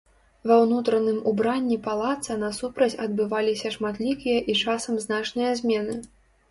[0.51, 6.03] Ва ўнутраным убранні палаца насупраць адбываліся шматлікія і часам значныя змены.